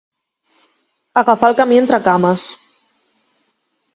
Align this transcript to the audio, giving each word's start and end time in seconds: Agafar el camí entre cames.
Agafar 1.23 1.51
el 1.51 1.59
camí 1.59 1.77
entre 1.81 2.01
cames. 2.09 2.47